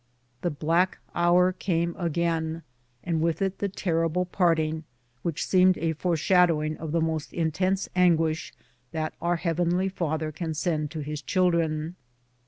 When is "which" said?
5.21-5.45